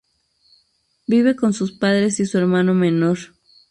Vive 1.05 1.35
con 1.35 1.53
sus 1.53 1.73
padres 1.73 2.19
y 2.19 2.25
su 2.25 2.39
hermano 2.39 2.73
menor. 2.73 3.19